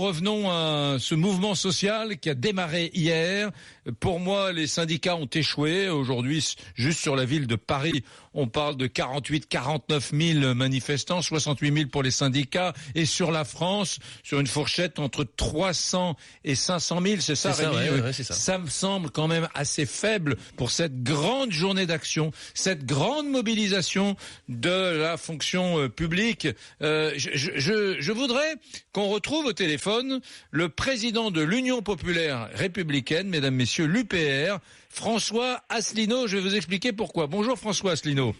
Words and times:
Revenons 0.00 0.50
à 0.50 0.96
ce 0.98 1.14
mouvement 1.14 1.54
social 1.54 2.16
qui 2.16 2.30
a 2.30 2.34
démarré 2.34 2.90
hier. 2.94 3.50
Pour 3.98 4.20
moi, 4.20 4.52
les 4.52 4.66
syndicats 4.66 5.16
ont 5.16 5.28
échoué. 5.32 5.88
Aujourd'hui, 5.88 6.54
juste 6.74 7.00
sur 7.00 7.16
la 7.16 7.24
ville 7.24 7.46
de 7.46 7.56
Paris, 7.56 8.04
on 8.34 8.46
parle 8.46 8.76
de 8.76 8.86
48, 8.86 9.48
49 9.48 10.12
000 10.14 10.54
manifestants, 10.54 11.22
68 11.22 11.74
000 11.74 11.88
pour 11.90 12.02
les 12.02 12.10
syndicats. 12.10 12.72
Et 12.94 13.04
sur 13.04 13.30
la 13.30 13.44
France, 13.44 13.98
sur 14.22 14.40
une 14.40 14.46
fourchette 14.46 14.98
entre 14.98 15.24
300 15.24 16.16
et 16.44 16.54
500 16.54 17.00
000, 17.02 17.20
c'est 17.20 17.34
ça, 17.34 17.52
ça, 17.52 17.70
Rémi 17.70 18.00
ouais, 18.00 18.12
ça. 18.12 18.34
ça 18.34 18.58
me 18.58 18.68
semble 18.68 19.10
quand 19.10 19.28
même 19.28 19.48
assez 19.54 19.86
faible 19.86 20.36
pour 20.56 20.70
cette 20.70 21.02
grande 21.02 21.50
journée 21.50 21.86
d'action, 21.86 22.32
cette 22.54 22.84
grande 22.84 23.28
mobilisation 23.28 24.16
de 24.48 24.96
la 24.98 25.16
fonction 25.16 25.78
euh, 25.78 25.88
publique. 25.88 26.48
Euh, 26.82 27.12
je, 27.16 27.30
je, 27.34 27.96
je 28.00 28.12
voudrais 28.12 28.54
qu'on 28.92 29.08
retrouve 29.08 29.46
au 29.46 29.52
téléphone 29.52 30.20
le 30.50 30.68
président 30.68 31.30
de 31.30 31.40
l'Union 31.40 31.82
populaire 31.82 32.48
républicaine, 32.54 33.28
mesdames, 33.28 33.54
messieurs, 33.54 33.79
l'UPR, 33.82 34.58
François 34.88 35.62
Asselineau. 35.68 36.26
Je 36.26 36.36
vais 36.36 36.42
vous 36.42 36.54
expliquer 36.56 36.92
pourquoi. 36.92 37.26
Bonjour 37.26 37.58
François 37.58 37.92
Asselineau. 37.92 38.34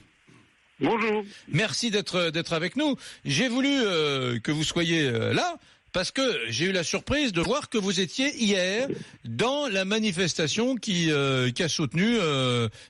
Bonjour. 0.80 1.24
Merci 1.48 1.90
d'être 1.90 2.30
d'être 2.30 2.52
avec 2.52 2.76
nous. 2.76 2.96
J'ai 3.24 3.48
voulu 3.48 3.68
euh, 3.70 4.38
que 4.38 4.50
vous 4.50 4.64
soyez 4.64 5.02
euh, 5.02 5.34
là 5.34 5.56
parce 5.92 6.10
que 6.10 6.22
j'ai 6.48 6.66
eu 6.66 6.72
la 6.72 6.84
surprise 6.84 7.32
de 7.32 7.40
voir 7.40 7.68
que 7.68 7.76
vous 7.76 8.00
étiez 8.00 8.34
hier 8.36 8.88
dans 9.24 9.66
la 9.66 9.84
manifestation 9.84 10.76
qui, 10.76 11.10
euh, 11.10 11.50
qui 11.50 11.64
a 11.64 11.68
soutenu 11.68 12.16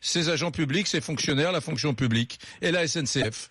ces 0.02 0.28
agents 0.28 0.50
publics, 0.50 0.86
ces 0.86 1.00
fonctionnaires, 1.00 1.50
la 1.50 1.62
fonction 1.62 1.94
publique 1.94 2.38
et 2.60 2.70
la 2.70 2.86
SNCF. 2.86 3.50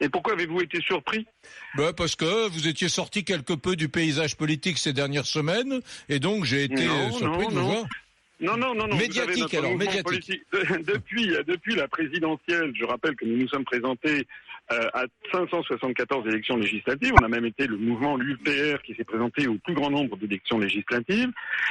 Et 0.00 0.08
pourquoi 0.08 0.34
avez-vous 0.34 0.62
été 0.62 0.80
surpris? 0.80 1.26
Ben 1.76 1.92
Parce 1.92 2.16
que 2.16 2.48
vous 2.48 2.68
étiez 2.68 2.88
sorti 2.88 3.24
quelque 3.24 3.52
peu 3.52 3.76
du 3.76 3.88
paysage 3.88 4.36
politique 4.36 4.78
ces 4.78 4.92
dernières 4.92 5.26
semaines, 5.26 5.80
et 6.08 6.18
donc 6.18 6.44
j'ai 6.44 6.64
été 6.64 6.86
non, 6.86 7.12
surpris 7.12 7.44
non, 7.44 7.48
de 7.48 7.54
vous 7.54 7.60
non. 7.60 7.72
voir. 7.72 7.86
Non, 8.40 8.56
non, 8.56 8.74
non, 8.74 8.86
non. 8.86 8.96
Médiatique, 8.96 9.54
alors, 9.54 9.76
médiatique. 9.76 10.42
Depuis, 10.84 11.32
depuis 11.46 11.74
la 11.74 11.88
présidentielle, 11.88 12.72
je 12.78 12.84
rappelle 12.84 13.16
que 13.16 13.24
nous 13.24 13.38
nous 13.38 13.48
sommes 13.48 13.64
présentés 13.64 14.26
euh, 14.72 14.88
à 14.94 15.04
574 15.32 16.26
élections 16.26 16.56
législatives. 16.56 17.12
On 17.20 17.24
a 17.24 17.28
même 17.28 17.44
été 17.44 17.66
le 17.66 17.76
mouvement 17.76 18.16
l'UPR 18.16 18.82
qui 18.84 18.94
s'est 18.96 19.04
présenté 19.04 19.46
au 19.46 19.54
plus 19.58 19.74
grand 19.74 19.90
nombre 19.90 20.16
d'élections 20.16 20.58
législatives. 20.58 21.30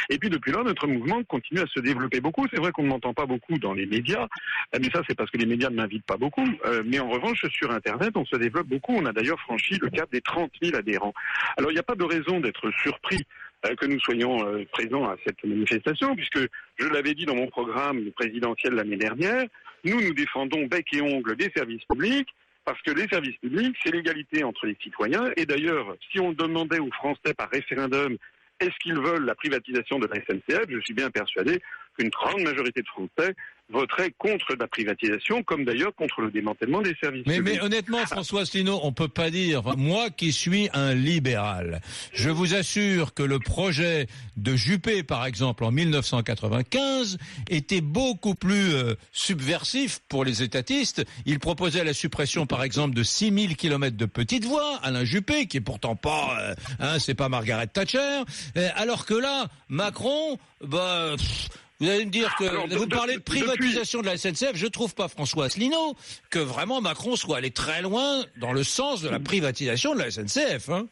Et 0.09 0.17
puis 0.17 0.29
depuis 0.29 0.53
là, 0.53 0.63
notre 0.63 0.87
mouvement 0.87 1.21
continue 1.25 1.59
à 1.59 1.67
se 1.67 1.81
développer 1.81 2.21
beaucoup. 2.21 2.45
C'est 2.51 2.59
vrai 2.59 2.71
qu'on 2.71 2.83
ne 2.83 2.87
m'entend 2.87 3.13
pas 3.13 3.25
beaucoup 3.25 3.57
dans 3.59 3.73
les 3.73 3.85
médias, 3.85 4.27
mais 4.73 4.89
ça 4.93 5.01
c'est 5.07 5.15
parce 5.15 5.29
que 5.29 5.37
les 5.37 5.45
médias 5.45 5.69
ne 5.69 5.75
m'invitent 5.75 6.05
pas 6.05 6.17
beaucoup. 6.17 6.47
Euh, 6.65 6.83
mais 6.85 6.99
en 6.99 7.09
revanche, 7.09 7.45
sur 7.49 7.69
Internet, 7.71 8.11
on 8.15 8.25
se 8.25 8.37
développe 8.37 8.67
beaucoup. 8.67 8.93
On 8.95 9.05
a 9.05 9.11
d'ailleurs 9.11 9.39
franchi 9.41 9.77
le 9.77 9.89
cap 9.89 10.09
des 10.11 10.21
30 10.21 10.51
000 10.63 10.77
adhérents. 10.77 11.13
Alors 11.57 11.71
il 11.71 11.73
n'y 11.73 11.79
a 11.79 11.83
pas 11.83 11.95
de 11.95 12.05
raison 12.05 12.39
d'être 12.39 12.71
surpris 12.81 13.23
euh, 13.23 13.44
que 13.73 13.85
nous 13.85 13.99
soyons 13.99 14.45
euh, 14.47 14.65
présents 14.71 15.05
à 15.05 15.15
cette 15.25 15.43
manifestation, 15.43 16.15
puisque 16.15 16.39
je 16.77 16.87
l'avais 16.87 17.13
dit 17.13 17.25
dans 17.25 17.35
mon 17.35 17.47
programme 17.47 18.11
présidentiel 18.11 18.73
l'année 18.73 18.97
dernière, 18.97 19.45
nous 19.83 20.01
nous 20.01 20.13
défendons 20.13 20.65
bec 20.65 20.87
et 20.93 21.01
ongle 21.01 21.35
des 21.35 21.51
services 21.55 21.85
publics, 21.85 22.29
parce 22.63 22.81
que 22.81 22.91
les 22.91 23.07
services 23.07 23.37
publics, 23.37 23.75
c'est 23.83 23.91
l'égalité 23.91 24.43
entre 24.43 24.65
les 24.65 24.77
citoyens. 24.81 25.31
Et 25.37 25.45
d'ailleurs, 25.45 25.95
si 26.11 26.19
on 26.19 26.33
demandait 26.33 26.79
aux 26.79 26.91
Français 26.91 27.33
par 27.35 27.49
référendum 27.49 28.17
est-ce 28.59 28.75
qu'ils 28.81 28.99
veulent 28.99 29.25
la 29.25 29.35
privatisation 29.35 29.99
de 29.99 30.07
la 30.07 30.15
SNCF, 30.15 30.65
je 30.69 30.79
suis 30.79 30.93
bien 30.93 31.09
persuadé 31.09 31.61
qu'une 31.97 32.09
grande 32.09 32.41
majorité 32.41 32.81
de 32.81 32.87
Français 32.87 33.35
voterait 33.69 34.13
contre 34.17 34.55
la 34.59 34.67
privatisation, 34.67 35.43
comme 35.43 35.65
d'ailleurs 35.65 35.93
contre 35.95 36.21
le 36.21 36.31
démantèlement 36.31 36.81
des 36.81 36.95
services 37.01 37.23
mais, 37.25 37.37
publics. 37.37 37.55
Mais 37.55 37.61
honnêtement, 37.61 38.05
François 38.05 38.41
Asselineau, 38.41 38.79
on 38.83 38.91
peut 38.91 39.07
pas 39.07 39.29
dire, 39.29 39.75
moi 39.77 40.09
qui 40.09 40.31
suis 40.31 40.69
un 40.73 40.93
libéral, 40.93 41.81
je 42.13 42.29
vous 42.29 42.53
assure 42.53 43.13
que 43.13 43.23
le 43.23 43.39
projet 43.39 44.07
de 44.37 44.55
Juppé, 44.55 45.03
par 45.03 45.25
exemple, 45.25 45.63
en 45.63 45.71
1995, 45.71 47.17
était 47.49 47.81
beaucoup 47.81 48.35
plus 48.35 48.73
euh, 48.73 48.95
subversif 49.11 49.99
pour 50.09 50.23
les 50.23 50.43
étatistes. 50.43 51.03
Il 51.25 51.39
proposait 51.39 51.83
la 51.83 51.93
suppression, 51.93 52.45
par 52.45 52.63
exemple, 52.63 52.95
de 52.95 53.03
6000 53.03 53.55
kilomètres 53.55 53.97
de 53.97 54.05
petites 54.05 54.45
voies, 54.45 54.79
Alain 54.83 55.05
Juppé, 55.05 55.47
qui 55.47 55.57
est 55.57 55.61
pourtant 55.61 55.95
pas, 55.95 56.37
euh, 56.39 56.55
hein, 56.79 56.99
c'est 56.99 57.15
pas 57.15 57.29
Margaret 57.29 57.67
Thatcher, 57.67 58.21
euh, 58.57 58.69
alors 58.75 59.05
que 59.05 59.15
là, 59.15 59.47
Macron, 59.69 60.37
bah... 60.61 61.15
Pff, 61.17 61.49
vous 61.85 61.91
allez 61.91 62.05
me 62.05 62.11
dire 62.11 62.33
que 62.37 62.43
Alors, 62.45 62.67
vous 62.67 62.85
de- 62.85 62.95
parlez 62.95 63.15
de 63.15 63.21
privatisation 63.21 64.01
de 64.01 64.07
la 64.07 64.17
SNCF. 64.17 64.51
Je 64.55 64.67
trouve 64.67 64.93
pas 64.95 65.07
François 65.07 65.45
Asselineau 65.45 65.95
que 66.29 66.39
vraiment 66.39 66.81
Macron 66.81 67.15
soit 67.15 67.37
allé 67.37 67.51
très 67.51 67.81
loin 67.81 68.25
dans 68.37 68.51
le 68.53 68.63
sens 68.63 69.01
de 69.01 69.09
la 69.09 69.19
privatisation 69.19 69.93
de 69.93 69.99
la 69.99 70.09
SNCF. 70.11 70.69
Hein. 70.69 70.87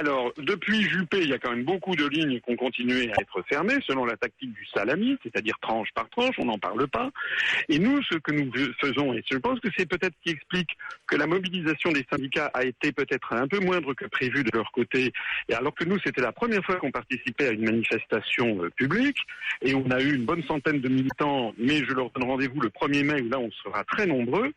Alors, 0.00 0.32
depuis 0.36 0.82
Juppé, 0.82 1.22
il 1.22 1.30
y 1.30 1.32
a 1.32 1.38
quand 1.38 1.50
même 1.50 1.64
beaucoup 1.64 1.96
de 1.96 2.06
lignes 2.06 2.38
qui 2.38 2.52
ont 2.52 2.56
continué 2.56 3.10
à 3.10 3.20
être 3.20 3.42
fermées 3.48 3.78
selon 3.84 4.04
la 4.04 4.16
tactique 4.16 4.52
du 4.52 4.64
salami, 4.66 5.18
c'est-à-dire 5.24 5.58
tranche 5.60 5.88
par 5.92 6.08
tranche, 6.10 6.36
on 6.38 6.44
n'en 6.44 6.58
parle 6.58 6.86
pas. 6.86 7.10
Et 7.68 7.80
nous, 7.80 8.00
ce 8.04 8.16
que 8.18 8.30
nous 8.30 8.48
faisons, 8.80 9.12
et 9.12 9.24
je 9.28 9.38
pense 9.38 9.58
que 9.58 9.66
c'est 9.76 9.86
peut-être 9.86 10.14
ce 10.14 10.30
qui 10.30 10.36
explique 10.36 10.70
que 11.08 11.16
la 11.16 11.26
mobilisation 11.26 11.90
des 11.90 12.06
syndicats 12.08 12.48
a 12.54 12.62
été 12.62 12.92
peut-être 12.92 13.32
un 13.32 13.48
peu 13.48 13.58
moindre 13.58 13.92
que 13.92 14.04
prévu 14.04 14.44
de 14.44 14.50
leur 14.54 14.70
côté, 14.70 15.12
et 15.48 15.54
alors 15.54 15.74
que 15.74 15.82
nous, 15.82 15.98
c'était 16.04 16.22
la 16.22 16.30
première 16.30 16.64
fois 16.64 16.76
qu'on 16.76 16.92
participait 16.92 17.48
à 17.48 17.50
une 17.50 17.64
manifestation 17.64 18.62
euh, 18.62 18.70
publique, 18.76 19.18
et 19.62 19.74
on 19.74 19.90
a 19.90 20.00
eu 20.00 20.14
une 20.14 20.24
bonne 20.24 20.44
centaine 20.44 20.80
de 20.80 20.88
militants, 20.88 21.54
mais 21.58 21.78
je 21.78 21.92
leur 21.92 22.10
donne 22.10 22.28
rendez-vous 22.30 22.60
le 22.60 22.68
1er 22.68 23.02
mai, 23.02 23.22
où 23.22 23.28
là, 23.30 23.40
on 23.40 23.50
sera 23.50 23.82
très 23.82 24.06
nombreux, 24.06 24.52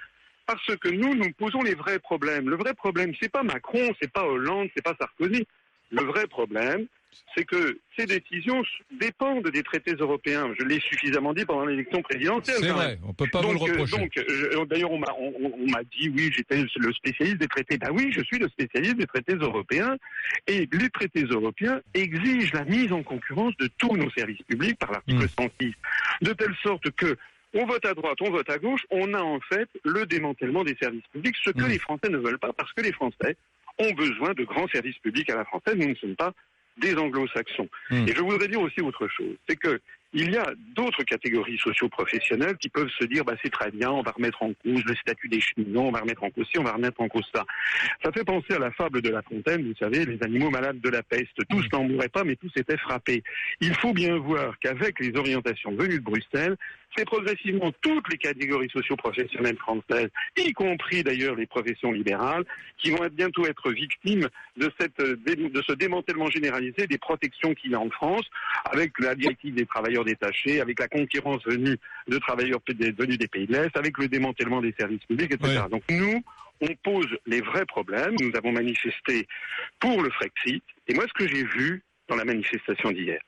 parce 0.46 0.75
que 0.78 0.90
nous, 0.90 1.16
nous 1.16 1.31
posons 1.34 1.62
les 1.62 1.75
vrais 1.75 2.00
problèmes. 2.00 2.50
Le 2.50 2.56
vrai 2.56 2.74
problème, 2.74 3.13
c'est 3.22 3.31
pas 3.31 3.44
Macron, 3.44 3.90
c'est 4.02 4.12
pas 4.12 4.25
Hollande, 4.25 4.69
c'est 4.75 4.84
pas 4.84 4.96
Sarkozy. 5.00 5.46
Le 5.91 6.03
vrai 6.03 6.25
problème, 6.28 6.88
c'est 7.35 7.46
que 7.46 7.79
ces 7.97 8.06
décisions 8.06 8.63
dépendent 9.00 9.47
des 9.50 9.63
traités 9.63 9.94
européens. 9.94 10.53
Je 10.57 10.66
l'ai 10.66 10.80
suffisamment 10.80 11.34
dit 11.34 11.46
pendant 11.46 11.66
l'élection 11.66 12.01
présidentielle. 12.01 12.57
C'est 12.59 12.69
vrai, 12.69 13.00
on 13.03 13.13
peut 13.13 13.28
pas 13.31 13.41
vous 13.41 13.53
le 13.53 13.57
euh, 13.57 13.63
reprocher. 13.63 13.97
donc, 13.97 14.18
euh, 14.18 14.66
d'ailleurs, 14.66 14.91
on 14.91 15.00
m'a 15.00 15.13
on, 15.19 15.53
on 15.57 15.69
m'a 15.69 15.84
dit 15.84 16.09
oui, 16.09 16.31
j'étais 16.35 16.63
le 16.75 16.94
spécialiste 16.94 17.38
des 17.38 17.47
traités. 17.47 17.78
Ben 17.78 17.90
oui, 17.91 18.12
je 18.12 18.22
suis 18.22 18.40
le 18.40 18.47
spécialiste 18.50 18.97
des 18.97 19.07
traités 19.07 19.35
européens. 19.35 19.97
Et 20.47 20.68
les 20.72 20.90
traités 20.90 21.24
européens 21.24 21.81
exigent 21.94 22.53
la 22.53 22.66
mise 22.66 22.91
en 22.91 23.03
concurrence 23.03 23.56
de 23.57 23.69
tous 23.78 23.96
nos 23.96 24.09
services 24.12 24.41
publics 24.47 24.78
par 24.80 24.91
l'article 24.91 25.24
Mm. 25.24 25.50
106, 25.59 25.74
de 26.22 26.34
telle 26.34 26.56
sorte 26.63 26.90
que 26.91 27.18
on 27.53 27.66
vote 27.66 27.85
à 27.85 27.94
droite, 27.94 28.17
on 28.22 28.31
vote 28.31 28.50
à 28.50 28.57
gauche, 28.57 28.85
on 28.89 29.13
a 29.13 29.22
en 29.22 29.39
fait 29.41 29.69
le 29.84 30.06
démantèlement 30.06 30.63
des 30.63 30.75
services 30.81 31.07
publics, 31.12 31.35
ce 31.44 31.51
que 31.51 31.63
Mm. 31.63 31.67
les 31.67 31.79
Français 31.79 32.09
ne 32.09 32.17
veulent 32.17 32.39
pas, 32.39 32.53
parce 32.53 32.72
que 32.73 32.81
les 32.81 32.94
Français 32.94 33.35
ont 33.79 33.91
besoin 33.91 34.34
de 34.34 34.44
grands 34.44 34.67
services 34.67 34.97
publics 35.00 35.29
à 35.29 35.35
la 35.35 35.45
française. 35.45 35.75
Nous 35.75 35.89
ne 35.89 35.95
sommes 35.95 36.16
pas 36.16 36.34
des 36.78 36.95
anglo-saxons. 36.95 37.69
Mm. 37.89 38.07
Et 38.07 38.16
je 38.16 38.22
voudrais 38.22 38.47
dire 38.47 38.62
aussi 38.62 38.81
autre 38.81 39.07
chose, 39.07 39.35
c'est 39.47 39.57
que 39.57 39.81
il 40.14 40.32
y 40.32 40.38
a 40.38 40.52
d'autres 40.76 41.04
catégories 41.04 41.58
socio-professionnelles 41.58 42.58
qui 42.58 42.70
peuvent 42.70 42.92
se 43.00 43.06
dire, 43.06 43.24
bah, 43.24 43.36
c'est 43.44 43.52
très 43.52 43.72
bien, 43.72 43.90
on 43.92 44.02
va 44.02 44.12
remettre 44.12 44.44
en 44.44 44.54
cause 44.54 44.84
le 44.86 44.96
statut 44.96 45.30
des 45.30 45.40
cheminots, 45.40 45.84
on 45.84 45.92
va 45.92 46.00
remettre 46.00 46.24
en 46.24 46.30
cause 46.30 46.46
ci, 46.52 46.60
on 46.60 46.64
va 46.64 46.74
remettre 46.74 47.00
en 47.00 47.08
cause 47.08 47.26
ça. 47.34 47.46
Ça 48.04 48.12
fait 48.12 48.26
penser 48.26 48.54
à 48.54 48.60
la 48.60 48.72
fable 48.72 49.02
de 49.02 49.10
La 49.10 49.22
Fontaine, 49.22 49.66
vous 49.66 49.76
savez, 49.80 50.06
les 50.06 50.22
animaux 50.22 50.50
malades 50.50 50.82
de 50.82 50.90
la 50.90 51.04
peste. 51.04 51.38
Tous 51.50 51.66
n'en 51.72 51.84
mouraient 51.84 52.10
pas, 52.10 52.24
mais 52.24 52.36
tous 52.36 52.52
étaient 52.56 52.78
frappés. 52.78 53.24
Il 53.62 53.74
faut 53.76 53.94
bien 53.94 54.18
voir 54.18 54.58
qu'avec 54.60 55.00
les 55.00 55.16
orientations 55.16 55.72
venues 55.72 56.00
de 56.00 56.04
Bruxelles, 56.04 56.58
c'est 56.96 57.06
progressivement 57.06 57.72
toutes 57.82 58.12
les 58.12 58.18
catégories 58.18 58.70
socio-professionnelles 58.70 59.58
françaises, 59.58 60.10
y 60.38 60.52
compris 60.54 61.04
d'ailleurs 61.04 61.36
les 61.36 61.46
professions 61.46 61.92
libérales, 61.92 62.44
qui 62.78 62.92
vont 62.92 63.08
bientôt 63.12 63.46
être 63.46 63.72
victimes 63.72 64.28
de, 64.58 64.72
cette, 64.80 65.00
euh, 65.00 65.16
de 65.26 65.62
ce 65.66 65.74
démantèlement 65.74 66.30
généralisé 66.30 66.88
des 66.88 66.98
protections 66.98 67.54
qu'il 67.54 67.72
y 67.72 67.76
a 67.76 67.80
en 67.80 67.90
France, 67.90 68.26
avec 68.66 69.00
la 69.00 69.16
directive 69.16 69.54
des 69.54 69.66
travailleurs 69.66 70.00
détachés, 70.03 70.62
avec 70.62 70.79
la 70.79 70.88
concurrence 70.88 71.44
venue 71.45 71.78
de 72.07 72.17
travailleurs 72.17 72.62
venus 72.67 73.17
des 73.17 73.28
pays 73.28 73.47
de 73.47 73.53
l'Est, 73.53 73.75
avec 73.75 73.97
le 73.97 74.07
démantèlement 74.07 74.62
des 74.62 74.73
services 74.78 75.03
publics, 75.06 75.34
etc. 75.34 75.62
Ouais. 75.63 75.69
Donc 75.69 75.83
nous, 75.89 76.24
on 76.62 76.68
pose 76.83 77.07
les 77.25 77.42
vrais 77.42 77.65
problèmes. 77.65 78.15
Nous 78.19 78.36
avons 78.36 78.51
manifesté 78.51 79.27
pour 79.80 80.01
le 80.01 80.09
Frexit. 80.12 80.63
Et 80.88 80.94
moi, 80.94 81.06
ce 81.07 81.13
que 81.13 81.27
j'ai 81.27 81.44
vu 81.44 81.83
dans 82.07 82.15
la 82.15 82.25
manifestation 82.25 82.92
d'hier, 82.92 83.21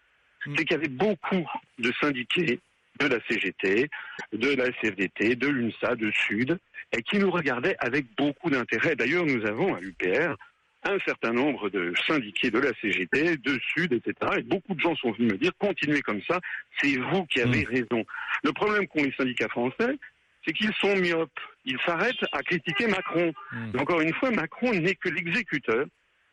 Mm. 0.45 0.55
c'est 0.57 0.65
qu'il 0.65 0.71
y 0.71 0.79
avait 0.79 0.87
beaucoup 0.87 1.45
de 1.79 1.91
syndiqués 1.99 2.59
de 2.99 3.07
la 3.07 3.19
CGT, 3.27 3.89
de 4.33 4.49
la 4.55 4.71
CFDT, 4.71 5.35
de 5.35 5.47
l'UNSA, 5.47 5.95
de 5.95 6.11
Sud, 6.11 6.57
et 6.95 7.01
qui 7.01 7.17
nous 7.17 7.31
regardaient 7.31 7.75
avec 7.79 8.05
beaucoup 8.15 8.49
d'intérêt. 8.49 8.95
D'ailleurs, 8.95 9.25
nous 9.25 9.45
avons 9.45 9.73
à 9.73 9.79
l'UPR 9.79 10.35
un 10.85 10.97
certain 11.05 11.31
nombre 11.31 11.69
de 11.69 11.93
syndiqués 12.07 12.51
de 12.51 12.59
la 12.59 12.71
CGT, 12.81 13.37
de 13.37 13.59
Sud, 13.73 13.93
etc. 13.93 14.15
Et 14.37 14.43
beaucoup 14.43 14.75
de 14.75 14.79
gens 14.79 14.95
sont 14.95 15.11
venus 15.11 15.33
me 15.33 15.37
dire, 15.37 15.51
continuez 15.57 16.01
comme 16.01 16.21
ça, 16.23 16.39
c'est 16.79 16.97
vous 16.97 17.25
qui 17.25 17.41
avez 17.41 17.63
raison. 17.63 18.03
Le 18.43 18.51
problème 18.51 18.87
qu'ont 18.87 19.03
les 19.03 19.13
syndicats 19.13 19.49
français, 19.49 19.97
c'est 20.45 20.53
qu'ils 20.53 20.73
sont 20.73 20.95
myopes. 20.95 21.39
Ils 21.65 21.79
s'arrêtent 21.85 22.25
à 22.33 22.41
critiquer 22.43 22.87
Macron. 22.87 23.33
Mm. 23.51 23.79
Encore 23.79 24.01
une 24.01 24.13
fois, 24.13 24.31
Macron 24.31 24.71
n'est 24.73 24.95
que 24.95 25.09
l'exécuteur 25.09 25.85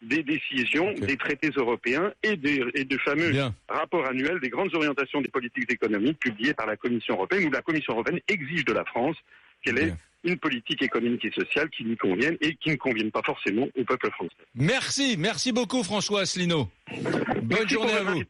des 0.02 0.22
décisions 0.22 0.92
des 0.94 1.16
traités 1.16 1.50
européens 1.56 2.12
et 2.22 2.36
des, 2.36 2.64
et 2.74 2.84
de 2.84 2.96
fameux 2.98 3.30
Bien. 3.30 3.54
rapport 3.68 4.06
annuel 4.06 4.40
des 4.40 4.48
grandes 4.48 4.74
orientations 4.74 5.20
des 5.20 5.28
politiques 5.28 5.70
économiques 5.70 6.18
publiées 6.18 6.54
par 6.54 6.66
la 6.66 6.76
Commission 6.76 7.14
européenne, 7.14 7.46
où 7.46 7.50
la 7.50 7.60
Commission 7.60 7.92
européenne 7.92 8.20
exige 8.26 8.64
de 8.64 8.72
la 8.72 8.84
France 8.86 9.16
qu'elle 9.62 9.74
Bien. 9.74 9.96
une 10.24 10.38
politique 10.38 10.82
économique 10.82 11.24
et 11.24 11.32
sociale 11.32 11.68
qui 11.70 11.84
lui 11.84 11.96
convienne 11.96 12.36
et 12.40 12.54
qui 12.56 12.70
ne 12.70 12.76
convienne 12.76 13.10
pas 13.10 13.22
forcément 13.24 13.66
au 13.76 13.84
peuple 13.84 14.10
français. 14.12 14.30
Merci, 14.54 15.16
merci 15.18 15.52
beaucoup 15.52 15.82
François 15.82 16.22
Asselineau. 16.22 16.68
Bonne 17.42 17.68
journée 17.68 17.92
à 17.92 18.02
vous. 18.02 18.22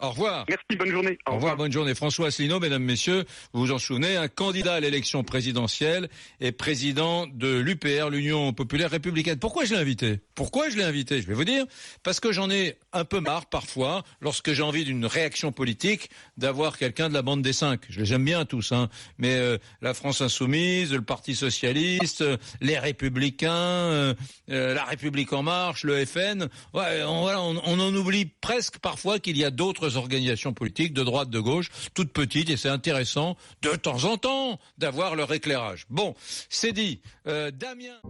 Au 0.00 0.10
revoir. 0.10 0.44
Merci, 0.48 0.76
bonne 0.78 0.90
journée. 0.90 1.18
Au, 1.26 1.34
revoir. 1.34 1.56
bonne 1.56 1.72
journée. 1.72 1.94
François 1.94 2.28
Asselineau, 2.28 2.60
mesdames, 2.60 2.82
messieurs, 2.82 3.24
vous 3.52 3.66
vous 3.66 3.72
en 3.72 3.78
souvenez, 3.78 4.16
un 4.16 4.28
candidat 4.28 4.74
à 4.74 4.80
l'élection 4.80 5.22
présidentielle 5.22 6.08
et 6.40 6.52
président 6.52 7.26
de 7.26 7.58
l'UPR, 7.58 8.10
l'Union 8.10 8.52
populaire 8.52 8.90
républicaine. 8.90 9.38
Pourquoi 9.38 9.64
je 9.64 9.74
l'ai 9.74 9.80
invité? 9.80 10.20
Pourquoi 10.34 10.68
je 10.68 10.76
l'ai 10.76 10.84
invité? 10.84 11.20
Je 11.20 11.26
vais 11.26 11.34
vous 11.34 11.44
dire, 11.44 11.64
parce 12.02 12.20
que 12.20 12.32
j'en 12.32 12.50
ai 12.50 12.76
un 12.92 13.04
peu 13.04 13.20
marre 13.20 13.46
parfois, 13.46 14.02
lorsque 14.20 14.52
j'ai 14.52 14.62
envie 14.62 14.84
d'une 14.84 15.06
réaction 15.06 15.52
politique, 15.52 16.10
d'avoir 16.36 16.78
quelqu'un 16.78 17.08
de 17.08 17.14
la 17.14 17.22
bande 17.22 17.42
des 17.42 17.52
cinq. 17.52 17.82
Je 17.88 18.00
les 18.00 18.12
aime 18.12 18.24
bien 18.24 18.44
tous, 18.44 18.72
hein. 18.72 18.88
mais 19.18 19.36
euh, 19.36 19.58
la 19.80 19.94
France 19.94 20.20
insoumise, 20.20 20.75
le 20.84 21.02
Parti 21.02 21.34
socialiste, 21.34 22.24
les 22.60 22.78
Républicains, 22.78 23.50
euh, 23.52 24.14
euh, 24.50 24.74
la 24.74 24.84
République 24.84 25.32
en 25.32 25.42
marche, 25.42 25.84
le 25.84 26.04
FN, 26.04 26.48
on, 26.72 27.20
voilà, 27.20 27.42
on, 27.42 27.56
en 27.80 27.94
oublie 27.94 28.26
presque 28.26 28.78
parfois 28.78 29.18
qu'il 29.18 29.36
y 29.36 29.44
a 29.44 29.50
d'autres 29.50 29.96
organisations 29.96 30.52
politiques 30.52 30.92
de 30.92 31.02
droite, 31.02 31.30
de 31.30 31.40
gauche, 31.40 31.70
toutes 31.94 32.12
petites, 32.12 32.50
et 32.50 32.56
c'est 32.56 32.68
intéressant 32.68 33.36
de 33.62 33.70
temps 33.70 34.04
en 34.04 34.16
temps 34.16 34.58
d'avoir 34.78 35.16
leur 35.16 35.32
éclairage. 35.32 35.86
Bon, 35.90 36.14
c'est 36.48 36.72
dit. 36.72 37.00
Euh, 37.26 37.50
Damien. 37.50 38.00